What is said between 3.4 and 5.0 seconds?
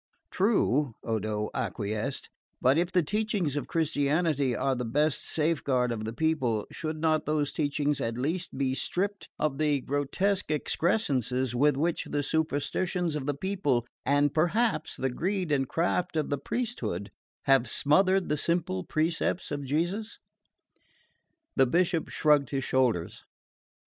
of Christianity are the